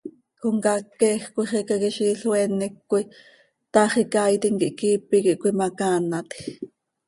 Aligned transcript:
Comcaac 0.41 0.83
queeej 0.99 1.21
coi 1.33 1.47
xicaquiziil 1.51 2.19
oeenec 2.31 2.73
coi, 2.89 3.03
taax 3.73 3.93
icaiitim 4.03 4.53
quih 4.59 4.75
quiipe 4.79 5.15
quih 5.23 5.39
cöimacaanatj. 5.41 6.37